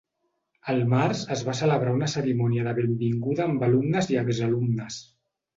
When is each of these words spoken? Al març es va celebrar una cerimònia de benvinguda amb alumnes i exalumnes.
Al 0.71 0.79
març 0.93 1.19
es 1.35 1.43
va 1.49 1.55
celebrar 1.59 1.93
una 1.97 2.09
cerimònia 2.15 2.65
de 2.69 2.75
benvinguda 2.81 3.47
amb 3.49 3.67
alumnes 3.69 4.13
i 4.15 4.21
exalumnes. 4.23 4.99